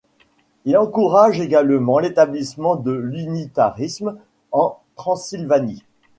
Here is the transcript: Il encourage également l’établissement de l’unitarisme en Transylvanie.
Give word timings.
Il 0.65 0.77
encourage 0.79 1.39
également 1.39 1.99
l’établissement 1.99 2.75
de 2.75 2.91
l’unitarisme 2.91 4.17
en 4.51 4.81
Transylvanie. 4.95 5.83